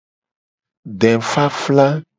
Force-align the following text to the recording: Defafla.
Defafla. 0.99 1.87